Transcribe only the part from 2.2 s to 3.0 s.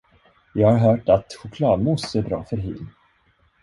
bra för hyn.